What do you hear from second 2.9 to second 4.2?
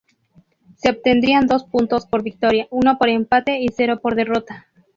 por empate y cero por